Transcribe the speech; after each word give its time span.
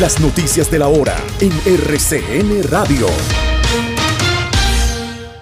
Las 0.00 0.20
noticias 0.20 0.70
de 0.70 0.78
la 0.78 0.86
hora 0.86 1.16
en 1.40 1.50
RCN 1.50 2.62
Radio. 2.70 3.08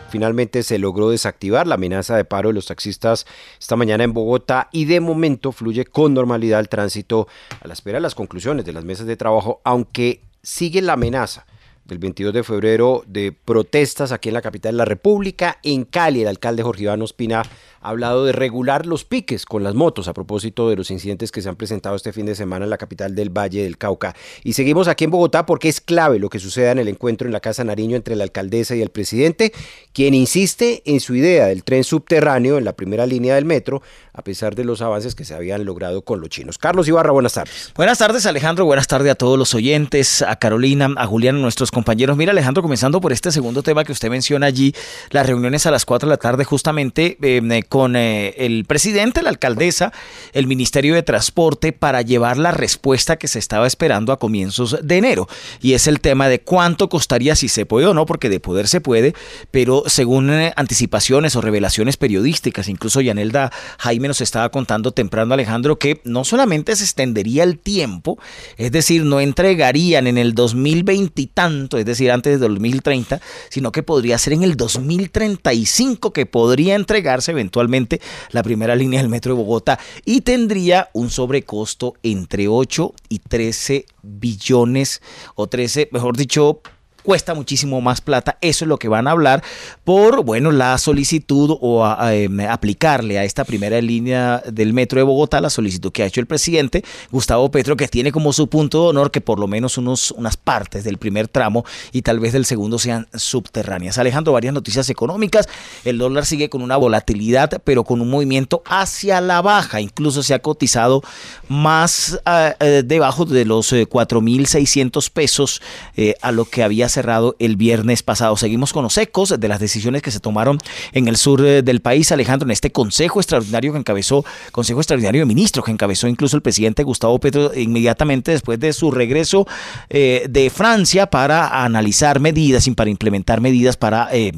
Finalmente 0.08 0.62
se 0.62 0.78
logró 0.78 1.10
desactivar 1.10 1.66
la 1.66 1.74
amenaza 1.74 2.16
de 2.16 2.24
paro 2.24 2.48
de 2.48 2.54
los 2.54 2.64
taxistas 2.64 3.26
esta 3.60 3.76
mañana 3.76 4.04
en 4.04 4.14
Bogotá 4.14 4.70
y 4.72 4.86
de 4.86 5.00
momento 5.00 5.52
fluye 5.52 5.84
con 5.84 6.14
normalidad 6.14 6.60
el 6.60 6.70
tránsito 6.70 7.28
a 7.60 7.68
la 7.68 7.74
espera 7.74 7.98
de 7.98 8.02
las 8.02 8.14
conclusiones 8.14 8.64
de 8.64 8.72
las 8.72 8.84
mesas 8.86 9.06
de 9.06 9.18
trabajo, 9.18 9.60
aunque 9.62 10.22
sigue 10.42 10.80
la 10.80 10.94
amenaza 10.94 11.44
del 11.86 11.98
22 11.98 12.34
de 12.34 12.42
febrero 12.42 13.04
de 13.06 13.32
protestas 13.32 14.12
aquí 14.12 14.28
en 14.28 14.34
la 14.34 14.42
capital 14.42 14.72
de 14.72 14.78
la 14.78 14.84
República. 14.84 15.58
En 15.62 15.84
Cali, 15.84 16.22
el 16.22 16.28
alcalde 16.28 16.62
Jorge 16.62 16.84
Iván 16.84 17.02
Ospina 17.02 17.42
ha 17.80 17.88
hablado 17.88 18.24
de 18.24 18.32
regular 18.32 18.86
los 18.86 19.04
piques 19.04 19.46
con 19.46 19.62
las 19.62 19.74
motos 19.74 20.08
a 20.08 20.14
propósito 20.14 20.68
de 20.68 20.76
los 20.76 20.90
incidentes 20.90 21.30
que 21.30 21.40
se 21.40 21.48
han 21.48 21.56
presentado 21.56 21.94
este 21.94 22.12
fin 22.12 22.26
de 22.26 22.34
semana 22.34 22.64
en 22.64 22.70
la 22.70 22.78
capital 22.78 23.14
del 23.14 23.30
Valle 23.30 23.62
del 23.62 23.78
Cauca. 23.78 24.16
Y 24.42 24.54
seguimos 24.54 24.88
aquí 24.88 25.04
en 25.04 25.10
Bogotá 25.10 25.46
porque 25.46 25.68
es 25.68 25.80
clave 25.80 26.18
lo 26.18 26.28
que 26.28 26.40
suceda 26.40 26.72
en 26.72 26.78
el 26.78 26.88
encuentro 26.88 27.28
en 27.28 27.32
la 27.32 27.40
Casa 27.40 27.62
Nariño 27.62 27.96
entre 27.96 28.16
la 28.16 28.24
alcaldesa 28.24 28.74
y 28.74 28.82
el 28.82 28.90
presidente, 28.90 29.52
quien 29.92 30.14
insiste 30.14 30.82
en 30.84 30.98
su 30.98 31.14
idea 31.14 31.46
del 31.46 31.62
tren 31.62 31.84
subterráneo 31.84 32.58
en 32.58 32.64
la 32.64 32.72
primera 32.72 33.06
línea 33.06 33.36
del 33.36 33.44
metro, 33.44 33.82
a 34.12 34.22
pesar 34.22 34.56
de 34.56 34.64
los 34.64 34.82
avances 34.82 35.14
que 35.14 35.24
se 35.24 35.34
habían 35.34 35.64
logrado 35.64 36.02
con 36.02 36.20
los 36.20 36.30
chinos. 36.30 36.58
Carlos 36.58 36.88
Ibarra, 36.88 37.12
buenas 37.12 37.34
tardes. 37.34 37.72
Buenas 37.76 37.98
tardes, 37.98 38.26
Alejandro. 38.26 38.64
Buenas 38.64 38.88
tardes 38.88 39.12
a 39.12 39.14
todos 39.14 39.38
los 39.38 39.54
oyentes, 39.54 40.22
a 40.22 40.36
Carolina, 40.36 40.88
a 40.96 41.06
Julián, 41.06 41.40
nuestros 41.40 41.70
compañeros. 41.76 42.16
Mira, 42.16 42.32
Alejandro, 42.32 42.62
comenzando 42.62 43.02
por 43.02 43.12
este 43.12 43.30
segundo 43.30 43.62
tema 43.62 43.84
que 43.84 43.92
usted 43.92 44.08
menciona 44.08 44.46
allí, 44.46 44.74
las 45.10 45.26
reuniones 45.26 45.66
a 45.66 45.70
las 45.70 45.84
4 45.84 46.08
de 46.08 46.10
la 46.10 46.16
tarde, 46.16 46.42
justamente 46.42 47.18
eh, 47.20 47.62
con 47.68 47.96
eh, 47.96 48.34
el 48.38 48.64
presidente, 48.64 49.22
la 49.22 49.28
alcaldesa, 49.28 49.92
el 50.32 50.46
Ministerio 50.46 50.94
de 50.94 51.02
Transporte 51.02 51.74
para 51.74 52.00
llevar 52.00 52.38
la 52.38 52.50
respuesta 52.50 53.16
que 53.18 53.28
se 53.28 53.38
estaba 53.38 53.66
esperando 53.66 54.10
a 54.12 54.18
comienzos 54.18 54.78
de 54.82 54.96
enero. 54.96 55.28
Y 55.60 55.74
es 55.74 55.86
el 55.86 56.00
tema 56.00 56.30
de 56.30 56.40
cuánto 56.40 56.88
costaría 56.88 57.36
si 57.36 57.48
se 57.48 57.66
puede 57.66 57.86
o 57.86 57.92
no, 57.92 58.06
porque 58.06 58.30
de 58.30 58.40
poder 58.40 58.68
se 58.68 58.80
puede, 58.80 59.14
pero 59.50 59.82
según 59.84 60.30
eh, 60.30 60.54
anticipaciones 60.56 61.36
o 61.36 61.42
revelaciones 61.42 61.98
periodísticas, 61.98 62.68
incluso 62.68 63.02
Yanelda 63.02 63.52
Jaime 63.80 64.08
nos 64.08 64.22
estaba 64.22 64.48
contando 64.48 64.92
temprano, 64.92 65.34
Alejandro, 65.34 65.78
que 65.78 66.00
no 66.04 66.24
solamente 66.24 66.74
se 66.74 66.84
extendería 66.84 67.42
el 67.42 67.58
tiempo, 67.58 68.18
es 68.56 68.72
decir, 68.72 69.04
no 69.04 69.20
entregarían 69.20 70.06
en 70.06 70.16
el 70.16 70.32
2020 70.32 71.20
y 71.20 71.26
tanto, 71.26 71.65
es 71.72 71.84
decir, 71.84 72.10
antes 72.10 72.40
del 72.40 72.54
2030, 72.54 73.20
sino 73.48 73.72
que 73.72 73.82
podría 73.82 74.18
ser 74.18 74.34
en 74.34 74.42
el 74.42 74.56
2035 74.56 76.12
que 76.12 76.26
podría 76.26 76.74
entregarse 76.74 77.32
eventualmente 77.32 78.00
la 78.30 78.42
primera 78.42 78.76
línea 78.76 79.00
del 79.00 79.10
metro 79.10 79.34
de 79.34 79.42
Bogotá 79.42 79.78
y 80.04 80.20
tendría 80.20 80.88
un 80.92 81.10
sobrecosto 81.10 81.94
entre 82.02 82.48
8 82.48 82.94
y 83.08 83.18
13 83.18 83.86
billones 84.02 85.02
o 85.34 85.48
13, 85.48 85.88
mejor 85.92 86.16
dicho, 86.16 86.60
cuesta 87.06 87.34
muchísimo 87.34 87.80
más 87.80 88.00
plata. 88.00 88.36
Eso 88.40 88.64
es 88.64 88.68
lo 88.68 88.78
que 88.78 88.88
van 88.88 89.06
a 89.06 89.12
hablar 89.12 89.44
por, 89.84 90.24
bueno, 90.24 90.50
la 90.50 90.76
solicitud 90.76 91.56
o 91.60 91.86
em, 92.10 92.40
aplicarle 92.40 93.16
a 93.16 93.22
esta 93.22 93.44
primera 93.44 93.80
línea 93.80 94.42
del 94.44 94.72
metro 94.72 94.98
de 94.98 95.04
Bogotá 95.04 95.40
la 95.40 95.48
solicitud 95.48 95.92
que 95.92 96.02
ha 96.02 96.06
hecho 96.06 96.20
el 96.20 96.26
presidente 96.26 96.84
Gustavo 97.12 97.48
Petro, 97.52 97.76
que 97.76 97.86
tiene 97.86 98.10
como 98.10 98.32
su 98.32 98.48
punto 98.48 98.82
de 98.82 98.88
honor 98.88 99.12
que 99.12 99.20
por 99.20 99.38
lo 99.38 99.46
menos 99.46 99.78
unos, 99.78 100.10
unas 100.10 100.36
partes 100.36 100.82
del 100.82 100.98
primer 100.98 101.28
tramo 101.28 101.64
y 101.92 102.02
tal 102.02 102.18
vez 102.18 102.32
del 102.32 102.44
segundo 102.44 102.76
sean 102.76 103.06
subterráneas. 103.14 103.98
Alejandro, 103.98 104.32
varias 104.32 104.52
noticias 104.52 104.90
económicas. 104.90 105.48
El 105.84 105.98
dólar 105.98 106.26
sigue 106.26 106.48
con 106.48 106.60
una 106.60 106.76
volatilidad, 106.76 107.62
pero 107.62 107.84
con 107.84 108.00
un 108.00 108.10
movimiento 108.10 108.64
hacia 108.66 109.20
la 109.20 109.42
baja. 109.42 109.80
Incluso 109.80 110.24
se 110.24 110.34
ha 110.34 110.40
cotizado 110.40 111.02
más 111.46 112.20
ah, 112.26 112.56
eh, 112.58 112.82
debajo 112.84 113.24
de 113.26 113.44
los 113.44 113.72
4.600 113.72 115.06
eh, 115.06 115.10
pesos 115.14 115.62
eh, 115.96 116.16
a 116.20 116.32
lo 116.32 116.46
que 116.46 116.64
había 116.64 116.88
cerrado 116.96 117.36
el 117.38 117.56
viernes 117.56 118.02
pasado. 118.02 118.38
Seguimos 118.38 118.72
con 118.72 118.82
los 118.82 118.96
ecos 118.96 119.34
de 119.38 119.48
las 119.48 119.60
decisiones 119.60 120.00
que 120.00 120.10
se 120.10 120.18
tomaron 120.18 120.56
en 120.92 121.08
el 121.08 121.18
sur 121.18 121.44
eh, 121.44 121.60
del 121.60 121.80
país, 121.80 122.10
Alejandro, 122.10 122.46
en 122.46 122.52
este 122.52 122.72
consejo 122.72 123.20
extraordinario 123.20 123.72
que 123.72 123.78
encabezó, 123.78 124.24
consejo 124.50 124.80
extraordinario 124.80 125.20
de 125.20 125.26
ministros 125.26 125.62
que 125.66 125.72
encabezó 125.72 126.08
incluso 126.08 126.36
el 126.36 126.42
presidente 126.42 126.84
Gustavo 126.84 127.18
Petro 127.18 127.52
inmediatamente 127.54 128.30
después 128.30 128.58
de 128.58 128.72
su 128.72 128.90
regreso 128.90 129.46
eh, 129.90 130.24
de 130.30 130.48
Francia 130.48 131.10
para 131.10 131.64
analizar 131.64 132.18
medidas 132.18 132.66
y 132.66 132.70
para 132.70 132.88
implementar 132.88 133.42
medidas 133.42 133.76
para 133.76 134.08
eh, 134.12 134.32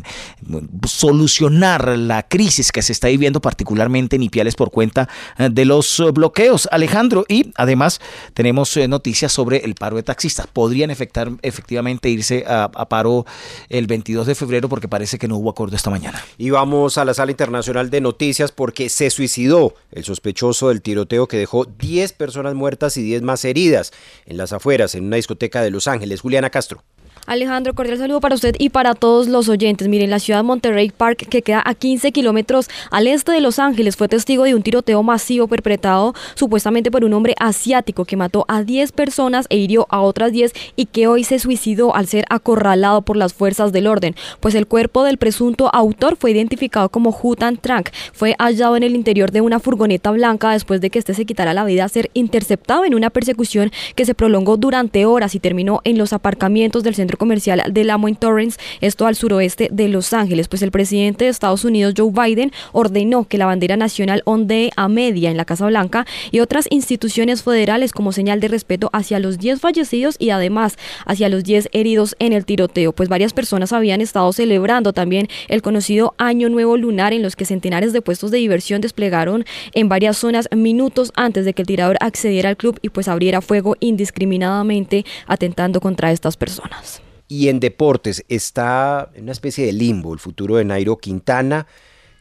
solucionar 0.84 1.96
la 1.96 2.25
crisis 2.25 2.72
que 2.72 2.82
se 2.82 2.92
está 2.92 3.06
viviendo 3.06 3.40
particularmente 3.40 4.16
en 4.16 4.25
Ipiales 4.25 4.56
por 4.56 4.72
cuenta 4.72 5.08
de 5.38 5.64
los 5.64 6.02
bloqueos, 6.12 6.69
Alejandro. 6.72 7.25
Y 7.28 7.52
además 7.54 8.00
tenemos 8.34 8.76
noticias 8.88 9.30
sobre 9.32 9.58
el 9.58 9.76
paro 9.76 9.96
de 9.96 10.02
taxistas. 10.02 10.48
Podrían 10.48 10.90
efectar, 10.90 11.30
efectivamente 11.42 12.08
irse 12.10 12.44
a, 12.48 12.88
paro 12.88 13.26
el 13.69 13.86
22 13.86 14.26
de 14.26 14.34
febrero 14.34 14.69
porque 14.69 14.88
parece 14.88 15.19
que 15.19 15.28
no 15.28 15.36
hubo 15.36 15.50
acuerdo 15.50 15.76
esta 15.76 15.91
mañana. 15.91 16.22
Y 16.36 16.50
vamos 16.50 16.98
a 16.98 17.04
la 17.04 17.14
sala 17.14 17.31
internacional 17.31 17.91
de 17.91 18.00
noticias 18.00 18.53
porque 18.53 18.88
se 18.88 19.10
suicidó 19.10 19.75
el 19.92 20.04
sospechoso 20.04 20.69
del 20.69 20.82
tiroteo 20.82 21.28
que 21.28 21.37
dejó 21.37 21.64
10 21.64 22.12
personas 22.12 22.54
muertas 22.54 22.97
y 22.97 23.03
10 23.03 23.22
más 23.22 23.44
heridas 23.44 23.92
en 24.26 24.37
las 24.37 24.53
afueras, 24.53 24.94
en 24.94 25.04
una 25.04 25.16
discoteca 25.16 25.62
de 25.62 25.70
Los 25.70 25.88
Ángeles. 25.88 26.20
Juliana 26.20 26.50
Castro. 26.50 26.82
Alejandro, 27.27 27.75
cordial 27.75 27.99
saludo 27.99 28.21
para 28.21 28.34
usted 28.34 28.55
y 28.59 28.71
para 28.71 28.95
todos 28.95 29.29
los 29.29 29.49
oyentes. 29.49 29.89
Miren, 29.89 30.11
la 30.11 30.19
ciudad 30.19 30.41
de 30.41 30.45
Monterrey 30.45 30.91
Park, 30.91 31.27
que 31.29 31.43
queda 31.43 31.62
a 31.65 31.75
15 31.75 32.12
kilómetros 32.12 32.69
al 32.91 33.06
este 33.06 33.33
de 33.33 33.41
Los 33.41 33.59
Ángeles, 33.59 33.97
fue 33.97 34.09
testigo 34.09 34.45
de 34.45 34.55
un 34.55 34.62
tiroteo 34.62 35.03
masivo 35.03 35.47
perpetrado 35.47 36.15
supuestamente 36.34 36.91
por 36.91 37.05
un 37.05 37.12
hombre 37.12 37.34
asiático 37.39 38.05
que 38.05 38.17
mató 38.17 38.45
a 38.49 38.62
10 38.62 38.93
personas 38.93 39.47
e 39.51 39.56
hirió 39.56 39.87
a 39.91 40.01
otras 40.01 40.33
10 40.33 40.53
y 40.77 40.87
que 40.87 41.06
hoy 41.06 41.25
se 41.25 41.39
suicidó 41.39 41.95
al 41.95 42.06
ser 42.06 42.25
acorralado 42.31 43.03
por 43.03 43.17
las 43.17 43.35
fuerzas 43.35 43.73
del 43.73 43.87
orden. 43.87 44.15
Pues 44.41 44.55
el 44.55 44.67
cuerpo 44.67 45.05
del 45.05 45.19
presunto 45.19 45.69
autor 45.75 46.17
fue 46.17 46.31
identificado 46.31 46.89
como 46.89 47.17
Hutan 47.23 47.56
Trank. 47.56 47.91
Fue 48.12 48.35
hallado 48.38 48.76
en 48.76 48.82
el 48.82 48.94
interior 48.94 49.32
de 49.32 49.41
una 49.41 49.61
furgoneta 49.61 50.11
blanca 50.11 50.53
después 50.53 50.81
de 50.81 50.91
que 50.91 50.99
este 50.99 51.14
se 51.14 51.26
quitara 51.26 51.53
la 51.53 51.64
vida 51.64 51.85
a 51.85 51.88
ser 51.88 52.11
interceptado 52.14 52.85
en 52.85 52.94
una 52.94 53.11
persecución 53.11 53.71
que 53.94 54.05
se 54.05 54.14
prolongó 54.14 54.56
durante 54.56 55.05
horas 55.05 55.35
y 55.35 55.41
terminó 55.41 55.81
en 55.85 55.99
los 55.99 56.12
aparcamientos 56.12 56.82
del 56.82 56.94
centro 56.94 57.18
comercial 57.19 57.62
de 57.70 57.85
Lamo 57.85 58.09
Torrance, 58.15 58.59
esto 58.81 59.06
al 59.06 59.15
suroeste 59.15 59.69
de 59.70 59.88
Los 59.88 60.12
Ángeles, 60.12 60.49
pues 60.49 60.62
el 60.62 60.70
presidente 60.70 61.25
de 61.25 61.31
Estados 61.31 61.65
Unidos, 61.65 61.94
Joe 61.97 62.11
Biden, 62.11 62.53
ordenó 62.73 63.25
que 63.25 63.38
la 63.38 63.47
bandera 63.47 63.76
nacional 63.76 64.23
ondee 64.25 64.70
a 64.76 64.88
media 64.88 65.31
en 65.31 65.37
la 65.37 65.44
Casa 65.44 65.67
Blanca 65.67 66.06
y 66.31 66.41
otras 66.41 66.67
instituciones 66.70 67.43
federales 67.43 67.93
como 67.93 68.12
señal 68.12 68.41
de 68.41 68.49
respeto 68.49 68.88
hacia 68.93 69.19
los 69.19 69.38
10 69.38 69.61
fallecidos 69.61 70.17
y 70.19 70.31
además 70.31 70.79
hacia 71.05 71.29
los 71.29 71.44
10 71.44 71.69
heridos 71.73 72.17
en 72.19 72.32
el 72.32 72.44
tiroteo, 72.44 72.93
pues 72.93 73.09
varias 73.09 73.32
personas 73.32 73.73
habían 73.73 74.00
estado 74.00 74.32
celebrando 74.32 74.93
también 74.93 75.29
el 75.49 75.62
conocido 75.62 76.14
Año 76.19 76.49
Nuevo 76.49 76.76
Lunar 76.76 77.12
en 77.12 77.23
los 77.23 77.37
que 77.37 77.44
centenares 77.44 77.93
de 77.93 78.03
puestos 78.03 78.31
de 78.31 78.38
diversión 78.38 78.81
desplegaron 78.81 79.44
en 79.73 79.88
varias 79.88 80.17
zonas 80.17 80.49
minutos 80.55 81.12
antes 81.17 81.44
de 81.44 81.53
que 81.53 81.62
el 81.62 81.69
tirador 81.69 81.97
accediera 82.00 82.49
al 82.49 82.56
club 82.56 82.79
y 82.82 82.91
pues 82.91 83.09
abriera 83.09 83.41
fuego 83.41 83.76
indiscriminadamente 83.81 85.05
atentando 85.26 85.81
contra 85.81 86.12
estas 86.12 86.37
personas. 86.37 87.03
Y 87.28 87.48
en 87.48 87.60
deportes 87.60 88.25
está 88.28 89.10
en 89.14 89.25
una 89.25 89.32
especie 89.32 89.66
de 89.66 89.72
limbo 89.72 90.14
el 90.14 90.19
futuro 90.19 90.56
de 90.56 90.64
Nairo 90.64 90.96
Quintana. 90.96 91.66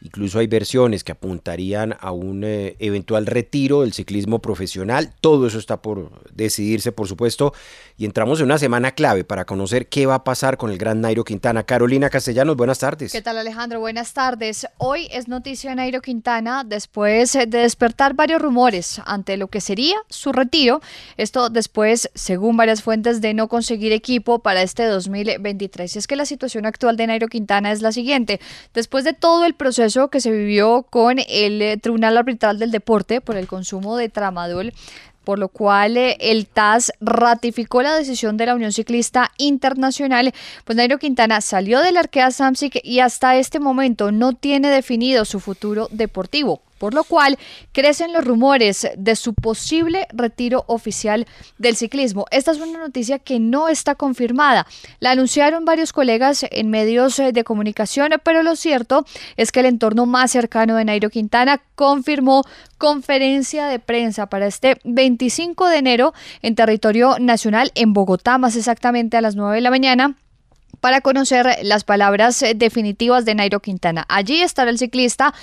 Incluso 0.00 0.38
hay 0.38 0.46
versiones 0.46 1.02
que 1.02 1.10
apuntarían 1.10 1.96
a 2.00 2.12
un 2.12 2.44
eh, 2.44 2.76
eventual 2.78 3.26
retiro 3.26 3.80
del 3.80 3.92
ciclismo 3.92 4.38
profesional. 4.38 5.12
Todo 5.20 5.48
eso 5.48 5.58
está 5.58 5.82
por 5.82 6.24
decidirse, 6.32 6.92
por 6.92 7.08
supuesto. 7.08 7.52
Y 7.96 8.04
entramos 8.04 8.38
en 8.38 8.46
una 8.46 8.58
semana 8.58 8.92
clave 8.92 9.24
para 9.24 9.44
conocer 9.44 9.88
qué 9.88 10.06
va 10.06 10.14
a 10.14 10.24
pasar 10.24 10.56
con 10.56 10.70
el 10.70 10.78
gran 10.78 11.00
Nairo 11.00 11.24
Quintana. 11.24 11.64
Carolina 11.64 12.10
Castellanos, 12.10 12.56
buenas 12.56 12.78
tardes. 12.78 13.10
¿Qué 13.10 13.22
tal 13.22 13.38
Alejandro? 13.38 13.80
Buenas 13.80 14.12
tardes. 14.12 14.68
Hoy 14.78 15.08
es 15.10 15.26
noticia 15.26 15.74
Nairo 15.74 16.00
Quintana 16.00 16.62
después 16.64 17.32
de 17.32 17.46
despertar 17.46 18.14
varios 18.14 18.40
rumores 18.40 19.00
ante 19.04 19.36
lo 19.36 19.48
que 19.48 19.60
sería 19.60 19.96
su 20.08 20.30
retiro. 20.30 20.80
Esto 21.16 21.50
después, 21.50 22.08
según 22.14 22.56
varias 22.56 22.82
fuentes, 22.82 23.20
de 23.20 23.34
no 23.34 23.48
conseguir 23.48 23.90
equipo 23.90 24.38
para 24.38 24.62
este 24.62 24.84
2023. 24.84 25.96
Y 25.96 25.98
es 25.98 26.06
que 26.06 26.14
la 26.14 26.24
situación 26.24 26.66
actual 26.66 26.96
de 26.96 27.08
Nairo 27.08 27.26
Quintana 27.26 27.72
es 27.72 27.82
la 27.82 27.90
siguiente. 27.90 28.38
Después 28.74 29.02
de 29.02 29.12
todo 29.12 29.44
el 29.44 29.54
proceso 29.54 29.87
que 30.10 30.20
se 30.20 30.30
vivió 30.30 30.82
con 30.82 31.18
el 31.18 31.62
eh, 31.62 31.76
Tribunal 31.78 32.16
Arbitral 32.16 32.58
del 32.58 32.70
Deporte 32.70 33.20
por 33.20 33.36
el 33.36 33.46
consumo 33.46 33.96
de 33.96 34.08
tramadol, 34.08 34.74
por 35.24 35.38
lo 35.38 35.48
cual 35.48 35.96
eh, 35.96 36.16
el 36.20 36.46
TAS 36.46 36.92
ratificó 37.00 37.82
la 37.82 37.94
decisión 37.94 38.36
de 38.36 38.46
la 38.46 38.54
Unión 38.54 38.72
Ciclista 38.72 39.32
Internacional. 39.38 40.32
Pues 40.64 40.76
Nairo 40.76 40.98
Quintana 40.98 41.40
salió 41.40 41.80
del 41.80 41.96
Arkea 41.96 42.30
Samsic 42.30 42.80
y 42.84 43.00
hasta 43.00 43.36
este 43.36 43.60
momento 43.60 44.12
no 44.12 44.34
tiene 44.34 44.68
definido 44.68 45.24
su 45.24 45.40
futuro 45.40 45.88
deportivo 45.90 46.60
por 46.78 46.94
lo 46.94 47.04
cual 47.04 47.38
crecen 47.72 48.12
los 48.12 48.24
rumores 48.24 48.88
de 48.96 49.16
su 49.16 49.34
posible 49.34 50.06
retiro 50.12 50.64
oficial 50.68 51.26
del 51.58 51.76
ciclismo. 51.76 52.26
Esta 52.30 52.52
es 52.52 52.58
una 52.58 52.78
noticia 52.78 53.18
que 53.18 53.40
no 53.40 53.68
está 53.68 53.94
confirmada. 53.94 54.66
La 55.00 55.10
anunciaron 55.10 55.64
varios 55.64 55.92
colegas 55.92 56.46
en 56.50 56.70
medios 56.70 57.18
eh, 57.18 57.32
de 57.32 57.44
comunicación, 57.44 58.12
pero 58.22 58.42
lo 58.42 58.56
cierto 58.56 59.04
es 59.36 59.52
que 59.52 59.60
el 59.60 59.66
entorno 59.66 60.06
más 60.06 60.30
cercano 60.30 60.76
de 60.76 60.84
Nairo 60.84 61.10
Quintana 61.10 61.60
confirmó 61.74 62.44
conferencia 62.78 63.66
de 63.66 63.78
prensa 63.78 64.26
para 64.26 64.46
este 64.46 64.78
25 64.84 65.68
de 65.68 65.78
enero 65.78 66.14
en 66.42 66.54
territorio 66.54 67.18
nacional 67.18 67.72
en 67.74 67.92
Bogotá, 67.92 68.38
más 68.38 68.56
exactamente 68.56 69.16
a 69.16 69.20
las 69.20 69.36
9 69.36 69.56
de 69.56 69.60
la 69.60 69.70
mañana 69.70 70.16
para 70.80 71.00
conocer 71.00 71.46
las 71.62 71.84
palabras 71.84 72.40
eh, 72.42 72.54
definitivas 72.54 73.24
de 73.24 73.34
Nairo 73.34 73.60
Quintana. 73.60 74.04
Allí 74.08 74.42
estará 74.42 74.70
el 74.70 74.78
ciclista 74.78 75.34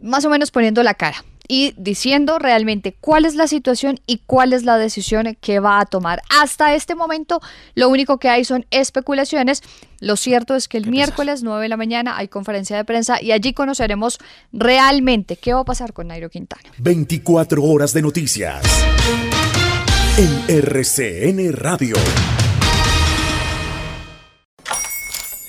más 0.00 0.24
o 0.24 0.30
menos 0.30 0.50
poniendo 0.50 0.82
la 0.82 0.94
cara 0.94 1.24
y 1.46 1.74
diciendo 1.76 2.38
realmente 2.38 2.94
cuál 3.00 3.24
es 3.24 3.34
la 3.34 3.48
situación 3.48 4.00
y 4.06 4.18
cuál 4.26 4.52
es 4.52 4.64
la 4.64 4.78
decisión 4.78 5.36
que 5.40 5.60
va 5.60 5.80
a 5.80 5.86
tomar. 5.86 6.22
Hasta 6.30 6.74
este 6.74 6.94
momento 6.94 7.40
lo 7.74 7.88
único 7.88 8.18
que 8.18 8.28
hay 8.28 8.44
son 8.44 8.66
especulaciones. 8.70 9.62
Lo 10.00 10.16
cierto 10.16 10.54
es 10.54 10.68
que 10.68 10.78
el 10.78 10.86
miércoles 10.86 11.42
9 11.42 11.62
de 11.62 11.68
la 11.68 11.76
mañana 11.76 12.16
hay 12.16 12.28
conferencia 12.28 12.76
de 12.76 12.84
prensa 12.84 13.20
y 13.20 13.32
allí 13.32 13.52
conoceremos 13.52 14.18
realmente 14.52 15.36
qué 15.36 15.52
va 15.52 15.60
a 15.60 15.64
pasar 15.64 15.92
con 15.92 16.08
Nairo 16.08 16.30
Quintana. 16.30 16.70
24 16.78 17.62
horas 17.62 17.92
de 17.92 18.02
noticias 18.02 18.62
en 20.16 20.44
RCN 20.48 21.52
Radio. 21.52 21.96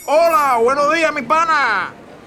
Hola, 0.07 0.59
buenos 0.61 0.93
días 0.93 1.13
mi 1.13 1.23
pana. 1.23 2.04